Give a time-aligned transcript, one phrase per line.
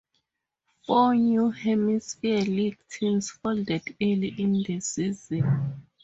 [0.87, 5.85] Four New Hampshire League teams folded early in the season.